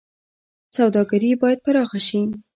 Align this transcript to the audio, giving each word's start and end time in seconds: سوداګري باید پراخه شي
سوداګري 0.75 1.29
باید 1.41 1.59
پراخه 1.65 1.99
شي 2.07 2.21